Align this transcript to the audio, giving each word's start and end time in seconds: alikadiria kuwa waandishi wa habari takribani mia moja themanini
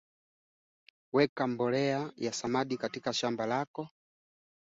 alikadiria 1.13 1.57
kuwa 1.57 1.67
waandishi 1.67 2.43
wa 2.43 2.49
habari 2.51 2.77
takribani 2.77 3.37
mia 3.37 3.47
moja 3.47 3.65
themanini 3.67 3.89